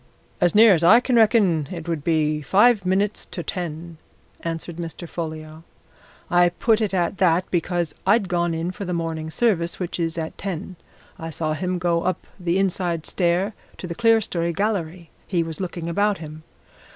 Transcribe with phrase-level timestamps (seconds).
[0.41, 3.97] "As near as I can reckon, it would be five minutes to ten,"
[4.39, 5.07] answered Mr.
[5.07, 5.61] Folliot.
[6.27, 10.17] "I put it at that because I'd gone in for the morning service, which is
[10.17, 10.75] at ten.
[11.19, 15.87] I saw him go up the inside stair to the clerestory gallery he was looking
[15.87, 16.41] about him.